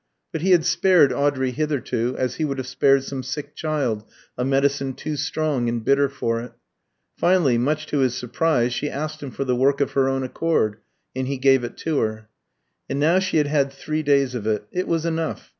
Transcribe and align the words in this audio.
But 0.31 0.41
he 0.41 0.49
had 0.49 0.65
spared 0.65 1.13
Audrey 1.13 1.51
hitherto, 1.51 2.15
as 2.17 2.37
he 2.37 2.43
would 2.43 2.57
have 2.57 2.65
spared 2.65 3.03
some 3.03 3.21
sick 3.21 3.53
child 3.55 4.03
a 4.35 4.43
medicine 4.43 4.95
too 4.95 5.15
strong 5.15 5.69
and 5.69 5.85
bitter 5.85 6.09
for 6.09 6.41
it. 6.41 6.53
Finally, 7.19 7.59
much 7.59 7.85
to 7.85 7.99
his 7.99 8.15
surprise, 8.15 8.73
she 8.73 8.89
asked 8.89 9.21
him 9.21 9.29
for 9.29 9.43
the 9.45 9.55
work 9.55 9.79
of 9.79 9.91
her 9.91 10.09
own 10.09 10.23
accord, 10.23 10.77
and 11.15 11.27
he 11.27 11.37
gave 11.37 11.63
it 11.63 11.77
to 11.85 11.99
her. 11.99 12.29
And 12.89 12.99
now 12.99 13.19
she 13.19 13.37
had 13.37 13.45
had 13.45 13.71
three 13.71 14.01
days 14.01 14.33
of 14.33 14.47
it. 14.47 14.63
It 14.71 14.87
was 14.87 15.05
enough. 15.05 15.49